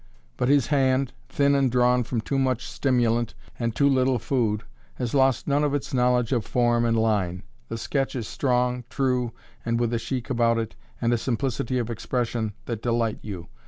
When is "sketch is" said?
7.77-8.27